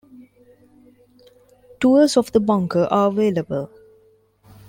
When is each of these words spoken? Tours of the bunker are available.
Tours 1.79 2.17
of 2.17 2.31
the 2.31 2.39
bunker 2.39 2.87
are 2.89 3.09
available. 3.11 3.69